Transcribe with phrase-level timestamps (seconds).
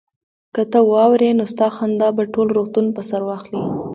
[0.53, 3.61] که ته واورې نو ستا خندا به ټول روغتون په سر واخلي